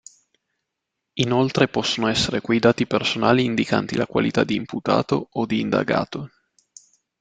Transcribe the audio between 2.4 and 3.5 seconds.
quei dati personali